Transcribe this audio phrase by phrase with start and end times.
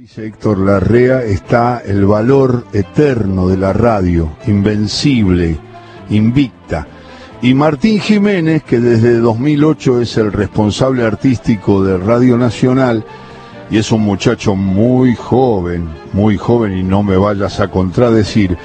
[0.00, 5.58] dice Héctor Larrea, está el valor eterno de la radio, invencible,
[6.08, 6.86] invicta.
[7.42, 13.04] Y Martín Jiménez, que desde 2008 es el responsable artístico de Radio Nacional,
[13.70, 18.56] y es un muchacho muy joven, muy joven, y no me vayas a contradecir.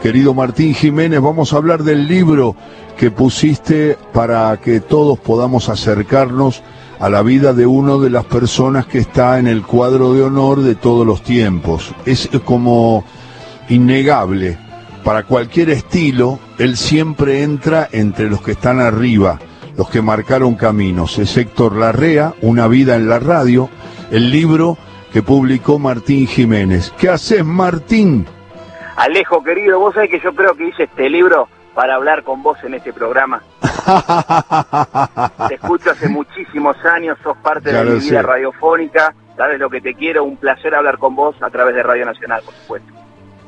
[0.00, 2.54] Querido Martín Jiménez, vamos a hablar del libro
[2.96, 6.62] que pusiste para que todos podamos acercarnos
[7.00, 10.74] la vida de una de las personas que está en el cuadro de honor de
[10.74, 11.94] todos los tiempos.
[12.06, 13.04] Es como
[13.68, 14.58] innegable.
[15.02, 19.38] Para cualquier estilo, él siempre entra entre los que están arriba,
[19.76, 21.18] los que marcaron caminos.
[21.18, 23.68] Es Héctor Larrea, Una vida en la radio,
[24.10, 24.78] el libro
[25.12, 26.92] que publicó Martín Jiménez.
[26.98, 28.26] ¿Qué haces, Martín?
[28.96, 32.58] Alejo, querido, vos sabés que yo creo que hice este libro para hablar con vos
[32.62, 33.42] en este programa.
[35.48, 39.94] te escucho hace muchísimos años, sos parte de mi vida radiofónica, sabes lo que te
[39.94, 42.92] quiero, un placer hablar con vos a través de Radio Nacional, por supuesto.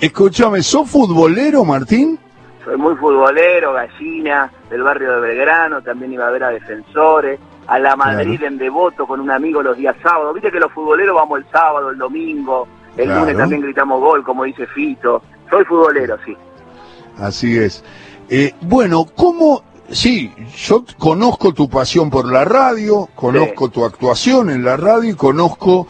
[0.00, 2.18] Escúchame, ¿sos futbolero, Martín?
[2.64, 7.38] Soy muy futbolero, gallina, del barrio de Belgrano, también iba a ver a defensores,
[7.68, 10.34] a la Madrid en Devoto con un amigo los días sábados.
[10.34, 12.66] Viste que los futboleros vamos el sábado, el domingo,
[12.96, 15.22] el lunes también gritamos gol, como dice Fito.
[15.48, 16.36] Soy futbolero, sí.
[17.18, 17.84] Así es.
[18.28, 24.64] Eh, bueno, ¿cómo Sí, yo conozco tu pasión por la radio, conozco tu actuación en
[24.64, 25.86] la radio y conozco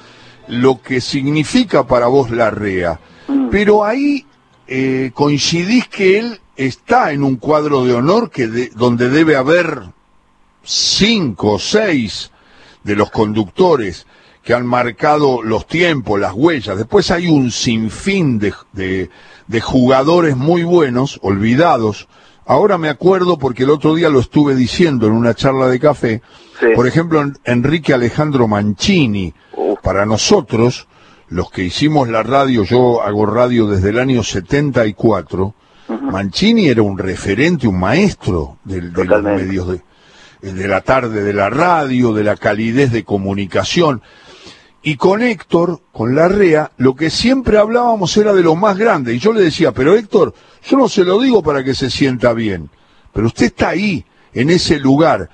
[0.49, 3.01] lo que significa para vos la REA.
[3.29, 3.49] Mm.
[3.49, 4.27] Pero ahí
[4.67, 9.85] eh, coincidís que él está en un cuadro de honor que donde debe haber
[10.63, 12.31] cinco o seis
[12.85, 14.07] de los conductores
[14.43, 16.77] que han marcado los tiempos, las huellas.
[16.77, 22.09] Después hay un sinfín de jugadores muy buenos, olvidados,
[22.47, 26.23] Ahora me acuerdo porque el otro día lo estuve diciendo en una charla de café.
[26.75, 29.35] Por ejemplo, Enrique Alejandro Mancini.
[29.83, 30.87] Para nosotros,
[31.29, 35.55] los que hicimos la radio, yo hago radio desde el año 74,
[35.89, 41.51] Mancini era un referente, un maestro de los medios de, de la tarde de la
[41.51, 44.03] radio, de la calidez de comunicación.
[44.87, 49.15] Y con Héctor, con Larrea, lo que siempre hablábamos era de lo más grande.
[49.15, 50.33] Y yo le decía, pero Héctor,
[50.63, 52.71] yo no se lo digo para que se sienta bien,
[53.13, 55.29] pero usted está ahí, en ese lugar.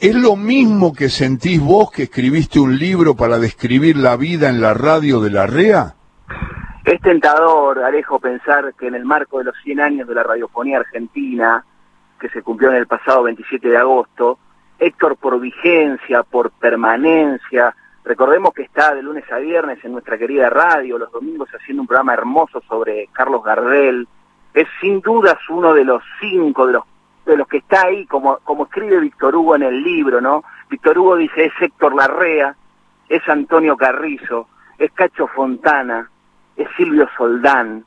[0.00, 4.60] ¿Es lo mismo que sentís vos que escribiste un libro para describir la vida en
[4.60, 5.94] la radio de la REA?
[6.84, 10.78] Es tentador, Alejo, pensar que en el marco de los 100 años de la radiofonía
[10.78, 11.64] argentina,
[12.18, 14.40] que se cumplió en el pasado 27 de agosto,
[14.80, 20.50] Héctor por vigencia, por permanencia, recordemos que está de lunes a viernes en nuestra querida
[20.50, 24.08] radio, los domingos haciendo un programa hermoso sobre Carlos Gardel,
[24.54, 26.84] es sin dudas uno de los cinco, de los,
[27.24, 30.44] de los que está ahí, como, como escribe Víctor Hugo en el libro, ¿no?
[30.68, 32.56] Víctor Hugo dice, es Héctor Larrea,
[33.08, 34.48] es Antonio Carrizo,
[34.78, 36.10] es Cacho Fontana,
[36.56, 37.84] es Silvio Soldán.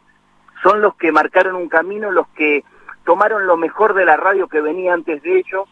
[0.63, 2.63] Son los que marcaron un camino, los que
[3.03, 5.67] tomaron lo mejor de la radio que venía antes de ellos,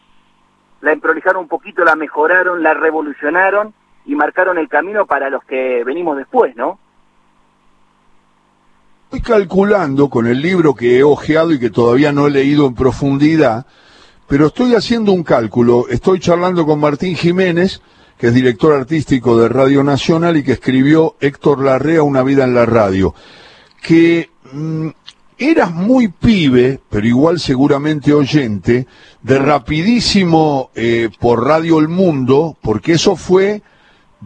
[0.80, 3.74] la improvisaron un poquito, la mejoraron, la revolucionaron
[4.06, 6.78] y marcaron el camino para los que venimos después, ¿no?
[9.04, 12.74] Estoy calculando con el libro que he ojeado y que todavía no he leído en
[12.74, 13.66] profundidad,
[14.26, 15.86] pero estoy haciendo un cálculo.
[15.88, 17.80] Estoy charlando con Martín Jiménez,
[18.18, 22.54] que es director artístico de Radio Nacional y que escribió Héctor Larrea, Una vida en
[22.54, 23.14] la radio.
[23.80, 24.88] Que mm,
[25.38, 28.86] eras muy pibe, pero igual seguramente oyente,
[29.22, 33.62] de rapidísimo eh, por Radio El Mundo, porque eso fue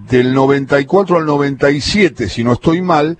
[0.07, 3.19] del 94 al 97, si no estoy mal,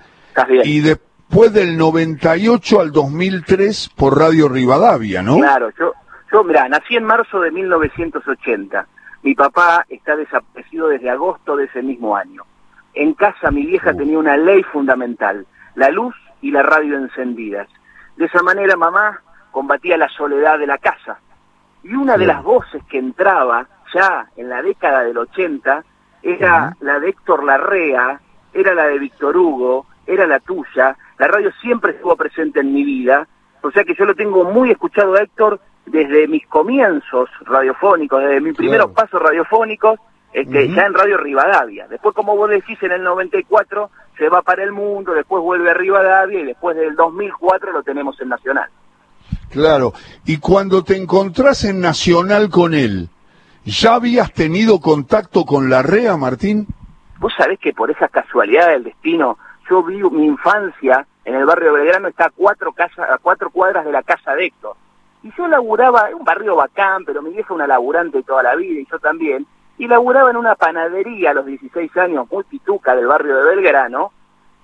[0.63, 5.37] y después del 98 al 2003 por Radio Rivadavia, ¿no?
[5.37, 5.93] Claro, yo,
[6.31, 8.87] yo mira, nací en marzo de 1980.
[9.23, 12.43] Mi papá está desaparecido desde agosto de ese mismo año.
[12.93, 13.97] En casa mi vieja uh.
[13.97, 17.67] tenía una ley fundamental, la luz y la radio encendidas.
[18.15, 21.19] De esa manera mamá combatía la soledad de la casa.
[21.83, 25.83] Y una de las voces que entraba ya en la década del 80
[26.21, 28.19] era la de Héctor Larrea,
[28.53, 32.83] era la de Víctor Hugo, era la tuya, la radio siempre estuvo presente en mi
[32.83, 33.27] vida,
[33.61, 38.41] o sea que yo lo tengo muy escuchado a Héctor desde mis comienzos radiofónicos, desde
[38.41, 39.99] mis primeros pasos radiofónicos,
[40.31, 41.87] este, ya en Radio Rivadavia.
[41.87, 45.73] Después, como vos decís, en el 94 se va para el mundo, después vuelve a
[45.73, 48.69] Rivadavia y después del 2004 lo tenemos en Nacional.
[49.49, 49.93] Claro,
[50.25, 53.09] y cuando te encontrás en Nacional con él,
[53.69, 56.67] ¿ya habías tenido contacto con la REA, Martín?
[57.19, 59.37] Vos sabés que por esa casualidad del destino,
[59.69, 63.85] yo vi mi infancia en el barrio de Belgrano, está a cuatro, a cuatro cuadras
[63.85, 64.75] de la casa de Héctor.
[65.21, 68.79] Y yo laburaba, en un barrio bacán, pero mi vieja una laburante toda la vida
[68.79, 69.45] y yo también,
[69.77, 74.11] y laburaba en una panadería a los 16 años, muy pituca del barrio de Belgrano,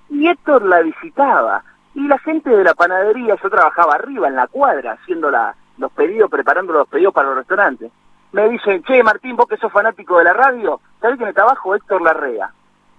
[0.08, 1.62] y Héctor la visitaba.
[1.94, 5.30] Y la gente de la panadería, yo trabajaba arriba en la cuadra haciendo
[5.78, 7.90] los pedidos, preparando los pedidos para los restaurantes.
[8.32, 11.74] Me dicen, che Martín, vos que sos fanático de la radio, ¿sabés quién está abajo?
[11.74, 12.52] Héctor Larrea.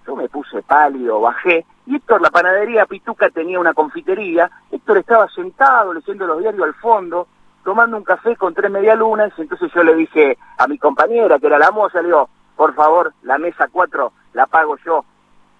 [0.05, 5.27] Yo me puse pálido, bajé, y Héctor, la panadería Pituca tenía una confitería, Héctor estaba
[5.29, 7.27] sentado leyendo los diarios al fondo,
[7.63, 11.59] tomando un café con tres medialunas, entonces yo le dije a mi compañera, que era
[11.59, 15.03] la moza, le digo, por favor, la mesa cuatro la pago yo,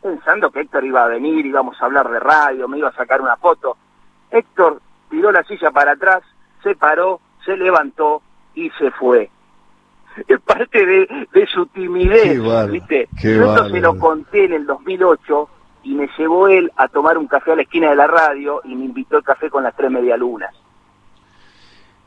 [0.02, 3.22] pensando que Héctor iba a venir, íbamos a hablar de radio, me iba a sacar
[3.22, 3.76] una foto.
[4.32, 6.24] Héctor tiró la silla para atrás,
[6.64, 8.22] se paró, se levantó
[8.56, 9.30] y se fue.
[10.28, 12.40] Es parte de, de su timidez,
[12.72, 13.08] ¿viste?
[13.22, 15.50] Yo se lo conté en el 2008
[15.84, 18.76] y me llevó él a tomar un café a la esquina de la radio y
[18.76, 20.54] me invitó el café con las tres medialunas.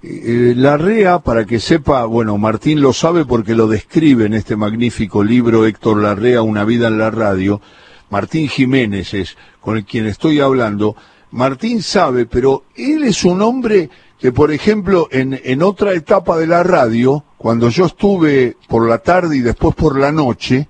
[0.03, 4.57] Eh, la REA, para que sepa, bueno, Martín lo sabe porque lo describe en este
[4.57, 7.61] magnífico libro Héctor Larrea, Una vida en la radio.
[8.09, 10.97] Martín Jiménez es con el quien estoy hablando.
[11.33, 16.47] Martín sabe, pero él es un hombre que, por ejemplo, en, en otra etapa de
[16.47, 20.69] la radio, cuando yo estuve por la tarde y después por la noche,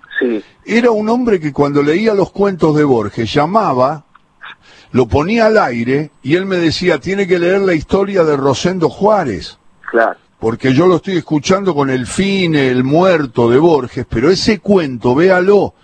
[0.64, 4.05] era un hombre que cuando leía los cuentos de Borges llamaba
[4.93, 8.88] lo ponía al aire y él me decía, tiene que leer la historia de Rosendo
[8.88, 9.58] Juárez.
[9.91, 10.17] Claro.
[10.38, 15.14] Porque yo lo estoy escuchando con el fin, el muerto de Borges, pero ese cuento,
[15.14, 15.75] véalo,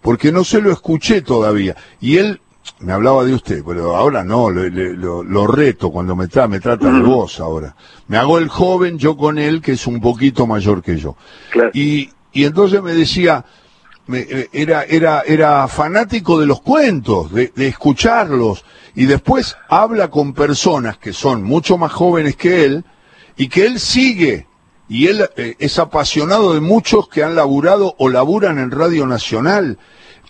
[0.00, 1.76] porque no se lo escuché todavía.
[2.00, 2.40] Y él
[2.80, 7.40] me hablaba de usted, pero ahora no, lo, reto cuando me, me trata de vos
[7.40, 7.74] ahora.
[8.08, 11.16] Me hago el joven yo con él, que es un poquito mayor que yo.
[11.50, 11.70] Claro.
[11.74, 13.44] Y, y entonces me decía,
[14.12, 18.64] eh, era, era, era fanático de los cuentos, de, escucharlos,
[18.96, 22.84] y después habla con personas que son mucho más jóvenes que él,
[23.36, 24.48] y que él sigue,
[24.88, 29.78] y él eh, es apasionado de muchos que han laburado o laburan en Radio Nacional,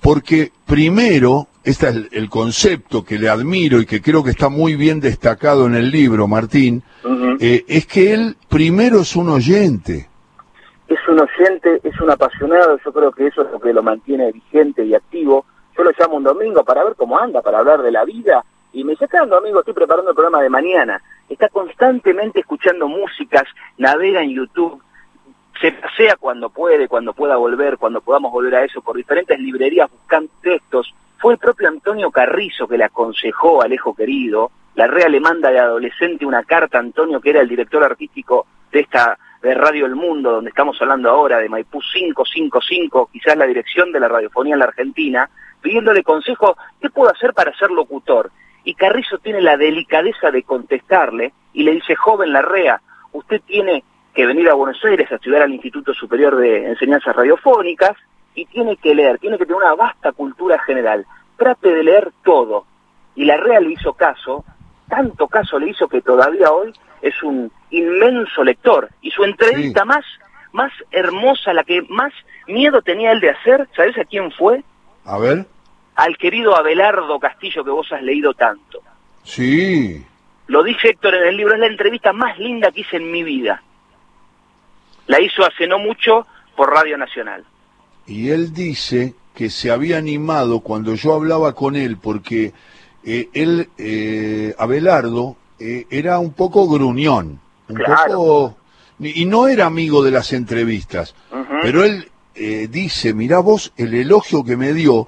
[0.02, 4.74] porque primero, este es el, concepto que le admiro y que creo que está muy
[4.76, 6.82] bien destacado en el libro, Martín,
[7.40, 10.08] eh, es que él primero es un oyente
[10.92, 14.32] es un oyente, es un apasionado, yo creo que eso es lo que lo mantiene
[14.32, 15.46] vigente y activo.
[15.76, 18.84] Yo lo llamo un domingo para ver cómo anda, para hablar de la vida, y
[18.84, 21.02] me dice, acá domingo estoy preparando el programa de mañana.
[21.28, 23.44] Está constantemente escuchando músicas,
[23.78, 24.82] navega en YouTube,
[25.60, 29.90] se pasea cuando puede, cuando pueda volver, cuando podamos volver a eso, por diferentes librerías
[29.90, 30.30] buscando.
[31.22, 34.50] Fue el propio Antonio Carrizo que le aconsejó a Alejo Querido.
[34.74, 38.44] La REA le manda de adolescente una carta a Antonio, que era el director artístico
[38.72, 43.46] de esta de Radio El Mundo, donde estamos hablando ahora, de Maipú 555, quizás la
[43.46, 45.30] dirección de la radiofonía en la Argentina,
[45.60, 48.32] pidiéndole consejo, ¿qué puedo hacer para ser locutor?
[48.64, 52.82] Y Carrizo tiene la delicadeza de contestarle y le dice, joven Larrea,
[53.12, 57.96] usted tiene que venir a Buenos Aires a estudiar al Instituto Superior de Enseñanzas Radiofónicas
[58.34, 61.06] y tiene que leer, tiene que tener una vasta cultura general.
[61.36, 62.64] Trate de leer todo.
[63.14, 64.44] Y Larrea le hizo caso,
[64.88, 70.04] tanto caso le hizo que todavía hoy es un inmenso lector y su entrevista más
[70.52, 72.12] más hermosa, la que más
[72.46, 74.62] miedo tenía él de hacer, ¿sabes a quién fue?
[75.04, 75.46] A ver.
[75.96, 78.82] Al querido Abelardo Castillo que vos has leído tanto.
[79.24, 80.04] Sí.
[80.46, 83.22] Lo dice Héctor en el libro, es la entrevista más linda que hice en mi
[83.22, 83.62] vida.
[85.06, 86.26] La hizo hace no mucho
[86.56, 87.44] por Radio Nacional.
[88.06, 92.52] Y él dice que se había animado cuando yo hablaba con él, porque
[93.04, 98.56] eh, él, eh, Abelardo, eh, era un poco gruñón, un poco
[98.98, 101.14] y no era amigo de las entrevistas,
[101.62, 105.06] pero él eh, dice, mira vos el elogio que me dio,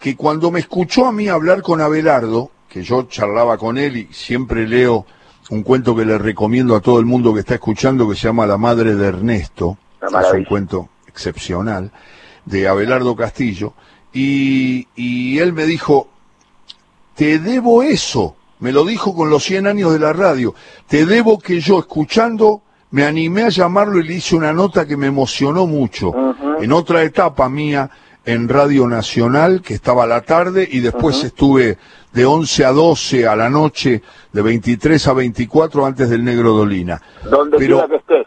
[0.00, 4.08] que cuando me escuchó a mí hablar con Abelardo, que yo charlaba con él y
[4.12, 5.06] siempre leo
[5.50, 8.46] un cuento que le recomiendo a todo el mundo que está escuchando que se llama
[8.46, 11.90] La Madre de Ernesto, es un cuento excepcional,
[12.46, 13.74] de Abelardo Castillo,
[14.12, 16.08] y, y él me dijo,
[17.14, 20.54] te debo eso, me lo dijo con los 100 años de la radio.
[20.86, 24.96] Te debo que yo, escuchando, me animé a llamarlo y le hice una nota que
[24.96, 26.12] me emocionó mucho.
[26.60, 27.90] En otra etapa mía
[28.24, 31.78] en Radio Nacional, que estaba a la tarde, y después estuve
[32.12, 37.00] de 11 a 12 a la noche, de 23 a 24 antes del Negro Dolina.
[37.30, 38.26] Donde quiera que estés.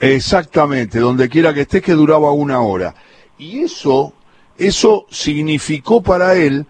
[0.00, 2.94] Exactamente, donde quiera que estés, que duraba una hora.
[3.38, 4.12] Y eso,
[4.56, 6.66] eso significó para él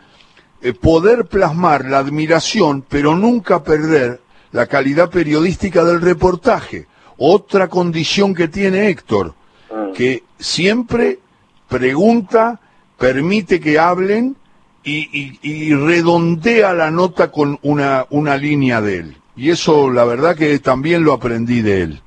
[0.60, 4.20] eh, poder plasmar la admiración, pero nunca perder
[4.52, 6.86] la calidad periodística del reportaje.
[7.16, 9.34] Otra condición que tiene Héctor,
[9.70, 9.92] mm.
[9.92, 11.18] que siempre
[11.68, 12.60] pregunta,
[12.98, 14.36] permite que hablen
[14.84, 19.16] y, redondea la nota con una, una línea de él.
[19.36, 22.00] Y eso la verdad que también lo aprendí de él.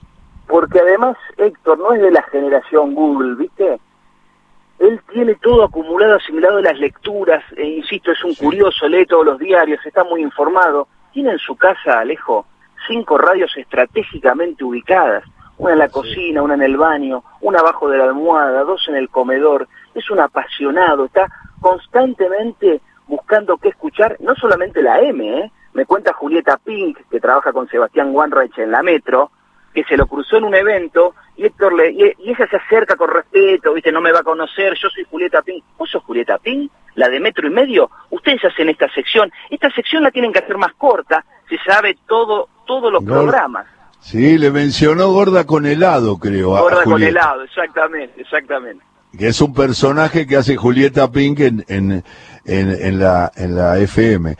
[0.47, 3.79] Porque además Héctor no es de la generación Google, ¿viste?
[4.81, 9.23] Él tiene todo acumulado, asimilado de las lecturas, e insisto, es un curioso, lee todos
[9.23, 10.87] los diarios, está muy informado.
[11.13, 12.47] Tiene en su casa, Alejo,
[12.87, 15.23] cinco radios estratégicamente ubicadas,
[15.59, 18.95] una en la cocina, una en el baño, una abajo de la almohada, dos en
[18.95, 19.67] el comedor.
[19.93, 21.27] Es un apasionado, está
[21.59, 25.51] constantemente buscando qué escuchar, no solamente la M, ¿eh?
[25.73, 29.29] me cuenta Julieta Pink, que trabaja con Sebastián Wanreich en la Metro,
[29.73, 33.09] que se lo cruzó en un evento y Héctor le, y, ella se acerca con
[33.09, 35.63] respeto, viste, no me va a conocer, yo soy Julieta Pink.
[35.77, 36.71] ¿Vos sos Julieta Pink?
[36.95, 37.89] La de metro y medio.
[38.09, 39.31] Ustedes hacen esta sección.
[39.49, 43.65] Esta sección la tienen que hacer más corta, se sabe todo, todos los programas.
[44.01, 46.49] Sí, le mencionó Gorda con helado, creo.
[46.49, 48.83] Gorda con helado, exactamente, exactamente.
[49.17, 52.03] Que es un personaje que hace Julieta Pink en, en,
[52.45, 54.35] en, la, en la FM.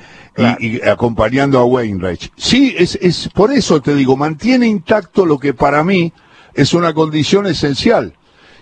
[0.60, 2.32] Y, acompañando a Wainwright.
[2.36, 6.14] Sí, es, es por eso te digo, mantiene intacto lo que para mí
[6.54, 8.14] es una condición esencial.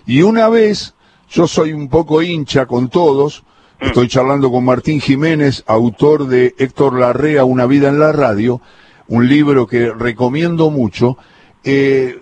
[0.06, 0.94] Y una vez,
[1.28, 3.44] yo soy un poco hincha con todos,
[3.80, 3.86] mm.
[3.86, 8.60] estoy charlando con Martín Jiménez, autor de Héctor Larrea, Una vida en la radio,
[9.08, 11.16] un libro que recomiendo mucho.
[11.64, 12.20] Eh,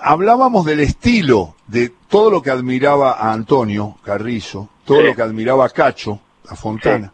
[0.00, 5.64] hablábamos del estilo, de todo lo que admiraba a Antonio Carrizo, todo lo que admiraba
[5.64, 7.12] a Cacho, a Fontana.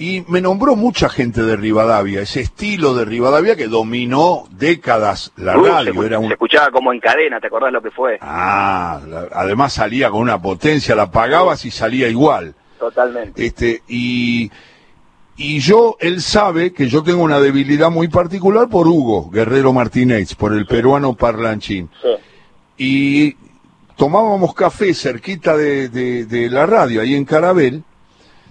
[0.00, 5.54] Y me nombró mucha gente de Rivadavia, ese estilo de Rivadavia que dominó décadas la
[5.54, 5.92] radio.
[5.92, 6.28] Se, Era un...
[6.28, 8.16] se, escuchaba como en cadena, ¿te acordás lo que fue?
[8.20, 9.00] Ah,
[9.32, 12.54] además salía con una potencia, la pagabas y salía igual.
[12.78, 13.44] Totalmente.
[13.44, 14.52] Este, y,
[15.36, 20.36] y yo, él sabe que yo tengo una debilidad muy particular por Hugo Guerrero Martínez,
[20.36, 21.90] por el peruano parlanchín.
[22.00, 22.08] Sí.
[22.76, 23.36] Y
[23.96, 27.82] tomábamos café cerquita de, de la radio, ahí en Carabel,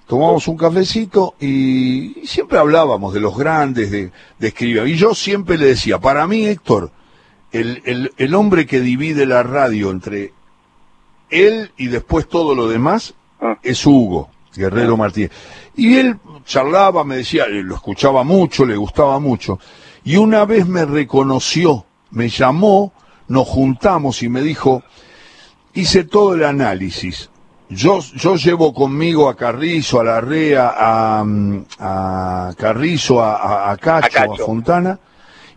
[0.08, 4.54] tomábamos un cafecito y, siempre hablábamos de los grandes, de, de
[4.88, 6.92] Y yo siempre le decía, para mí, Héctor,
[7.52, 10.34] el, el, hombre que divide la radio entre
[11.30, 13.58] él y después todo lo demás ah.
[13.64, 14.98] es Hugo Guerrero ah.
[14.98, 15.32] Martínez.
[15.76, 19.60] Y él charlaba, me decía, lo escuchaba mucho, le gustaba mucho.
[20.04, 22.94] Y una vez me reconoció, me llamó,
[23.28, 24.84] nos juntamos y me dijo,
[25.74, 27.30] hice todo el análisis
[27.70, 31.26] yo, yo llevo conmigo a Carrizo, a Larrea, a,
[31.80, 35.00] a Carrizo, a, a, Cacho, a, Fontana,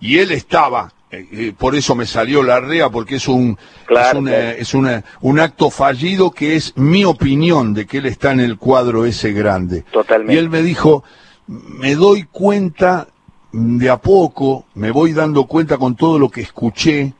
[0.00, 3.57] y él estaba, eh, eh, por eso me salió Larrea, porque es un,
[3.88, 8.33] es, una, es una, un acto fallido que es mi opinión de que él está
[8.33, 9.83] en el cuadro ese grande.
[9.93, 10.35] Totalmente.
[10.35, 11.05] Y él me dijo,
[11.47, 13.07] me doy cuenta
[13.52, 17.12] de a poco, me voy dando cuenta con todo lo que escuché,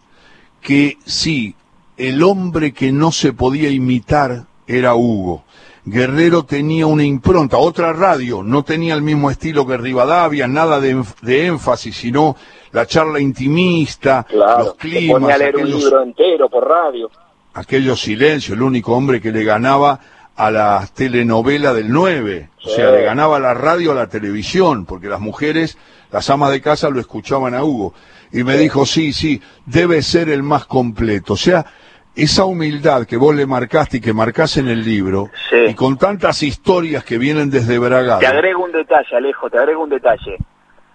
[0.61, 1.55] que sí,
[1.97, 4.47] el hombre que no se podía imitar
[4.79, 5.45] era Hugo.
[5.85, 11.47] Guerrero tenía una impronta, otra radio, no tenía el mismo estilo que Rivadavia, nada de,
[11.47, 12.37] énfasis, sino
[12.73, 15.21] la charla intimista, los climas.
[15.21, 17.11] Ponía a leer un libro entero por radio.
[17.55, 19.99] Aquellos silencios, el único hombre que le ganaba
[20.37, 25.09] a la telenovela del 9, o sea, le ganaba la radio a la televisión, porque
[25.09, 25.77] las mujeres,
[26.13, 27.95] las amas de casa lo escuchaban a Hugo.
[28.33, 31.33] Y me dijo, sí, sí, debe ser el más completo.
[31.33, 31.67] O sea,
[32.15, 36.43] esa humildad que vos le marcaste y que marcás en el libro, y con tantas
[36.43, 38.19] historias que vienen desde Braga.
[38.19, 40.37] Te agrego un detalle, Alejo, te agrego un detalle.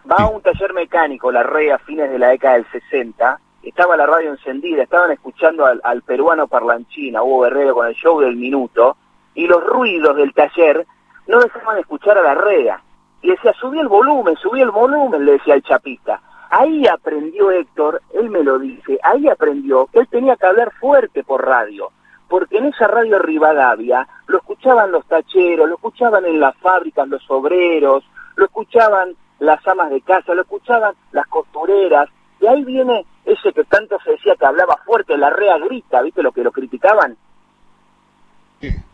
[0.09, 3.97] Va a un taller mecánico, la RE, a fines de la década del 60, estaba
[3.97, 8.97] la radio encendida, estaban escuchando al, peruano parlanchina, Hugo Guerrero, con el show del minuto,
[9.33, 10.85] y los ruidos del taller
[11.27, 12.81] no dejaban escuchar a la REA.
[13.21, 16.21] Y decía, subí el volumen, subí el volumen, le decía el chapista.
[16.57, 21.21] Ahí aprendió Héctor, él me lo dice, ahí aprendió que él tenía que hablar fuerte
[21.21, 21.89] por radio,
[22.29, 27.29] porque en esa radio Rivadavia lo escuchaban los tacheros, lo escuchaban en las fábricas los
[27.29, 28.05] obreros,
[28.37, 32.07] lo escuchaban las amas de casa, lo escuchaban las costureras,
[32.39, 36.23] y ahí viene ese que tanto se decía que hablaba fuerte, la rea grita, ¿viste
[36.23, 37.17] lo que lo criticaban?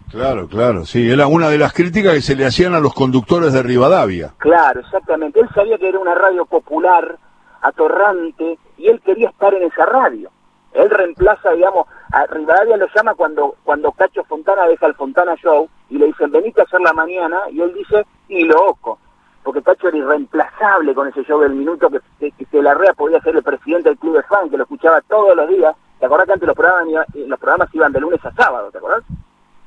[0.10, 3.54] Claro, claro, sí, era una de las críticas que se le hacían a los conductores
[3.54, 4.34] de Rivadavia.
[4.40, 7.20] Claro, exactamente, él sabía que era una radio popular,
[7.62, 10.30] atorrante, y él quería estar en esa radio.
[10.74, 15.70] Él reemplaza, digamos, a Rivadavia lo llama cuando, cuando Cacho Fontana deja el Fontana Show
[15.90, 18.98] y le dicen, venite a hacer la mañana, y él dice, y loco,
[19.44, 21.90] porque Cacho era irreemplazable con ese show del minuto
[22.20, 25.02] que, que, la REA podía ser el presidente del club de fan, que lo escuchaba
[25.02, 25.76] todos los días.
[26.00, 29.04] ¿Te acordás que antes los programas, los programas iban de lunes a sábado, ¿te acordás?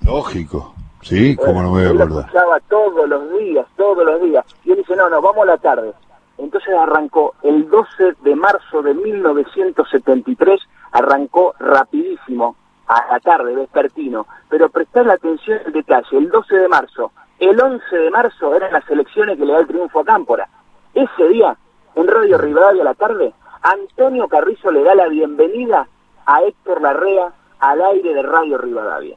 [0.05, 2.09] Lógico, sí, como no me voy a acordar.
[2.09, 4.45] Lo escuchaba todos los días, todos los días.
[4.65, 5.93] Y él dice, no, no, vamos a la tarde.
[6.39, 10.61] Entonces arrancó el 12 de marzo de 1973,
[10.93, 16.69] arrancó rapidísimo, a la tarde, vespertino, pero prestar la atención al detalle, el 12 de
[16.69, 20.49] marzo, el 11 de marzo eran las elecciones que le da el triunfo a Cámpora.
[20.93, 21.57] Ese día,
[21.95, 25.89] en Radio Rivadavia a la tarde, Antonio Carrizo le da la bienvenida
[26.27, 29.17] a Héctor Larrea al aire de Radio Rivadavia.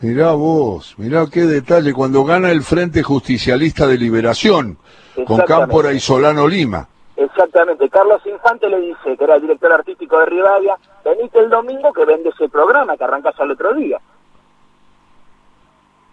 [0.00, 4.78] Mirá vos, mirá qué detalle, cuando gana el Frente Justicialista de Liberación,
[5.26, 6.88] con Cámpora y Solano Lima.
[7.16, 11.92] Exactamente, Carlos Infante le dice, que era el director artístico de Rivadavia, venite el domingo
[11.92, 13.98] que vende ese programa, que arrancas al otro día.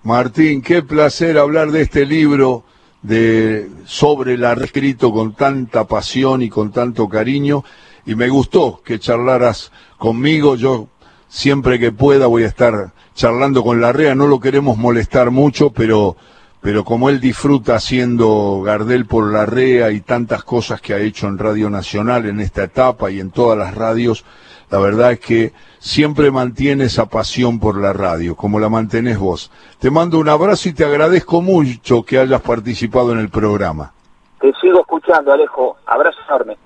[0.04, 2.64] Martín, qué placer hablar de este libro
[3.02, 7.64] de sobre la escrito con tanta pasión y con tanto cariño
[8.06, 10.56] y me gustó que charlaras conmigo.
[10.56, 10.88] Yo
[11.28, 16.16] siempre que pueda voy a estar charlando con Larrea, no lo queremos molestar mucho, pero
[16.64, 21.38] pero como él disfruta haciendo Gardel por Larrea y tantas cosas que ha hecho en
[21.38, 24.24] Radio Nacional en esta etapa y en todas las radios,
[24.72, 29.52] la verdad es que siempre mantiene esa pasión por la radio, como la mantenés vos.
[29.78, 33.92] Te mando un abrazo y te agradezco mucho que hayas participado en el programa.
[34.40, 35.76] Te sigo escuchando, Alejo.
[35.86, 36.58] Abrazo enorme.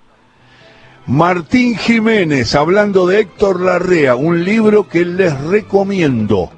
[1.07, 6.51] Martín Jiménez, hablando de Héctor Larrea, un libro que les recomiendo.